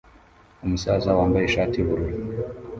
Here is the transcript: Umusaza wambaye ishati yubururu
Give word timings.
Umusaza 0.65 1.09
wambaye 1.17 1.45
ishati 1.45 1.75
yubururu 1.77 2.17